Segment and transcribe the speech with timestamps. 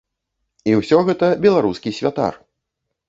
[0.71, 2.33] І ўсё гэта беларускі святар!